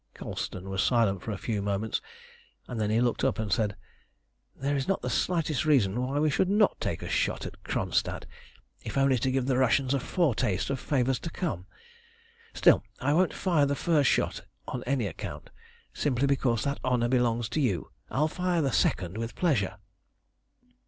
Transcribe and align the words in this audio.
Colston 0.15 0.67
was 0.67 0.81
silent 0.81 1.21
for 1.21 1.29
a 1.29 1.37
few 1.37 1.61
moments, 1.61 2.01
and 2.67 2.81
then 2.81 2.89
he 2.89 2.99
looked 2.99 3.23
up 3.23 3.37
and 3.37 3.53
said 3.53 3.75
"There 4.55 4.75
is 4.75 4.87
not 4.87 5.03
the 5.03 5.11
slightest 5.11 5.63
reason 5.63 6.01
why 6.01 6.17
we 6.17 6.31
should 6.31 6.49
not 6.49 6.81
take 6.81 7.03
a 7.03 7.07
shot 7.07 7.45
at 7.45 7.63
Kronstadt, 7.63 8.25
if 8.83 8.97
only 8.97 9.19
to 9.19 9.29
give 9.29 9.45
the 9.45 9.59
Russians 9.59 9.93
a 9.93 9.99
foretaste 9.99 10.71
of 10.71 10.79
favours 10.79 11.19
to 11.19 11.29
come. 11.29 11.67
Still, 12.55 12.83
I 12.99 13.13
won't 13.13 13.31
fire 13.31 13.67
the 13.67 13.75
first 13.75 14.09
shot 14.09 14.41
on 14.67 14.83
any 14.85 15.05
account, 15.05 15.51
simply 15.93 16.25
because 16.25 16.63
that 16.63 16.79
honour 16.83 17.07
belongs 17.07 17.47
to 17.49 17.61
you. 17.61 17.91
I'll 18.09 18.27
fire 18.27 18.63
the 18.63 18.71
second 18.71 19.19
with 19.19 19.35
pleasure." 19.35 19.77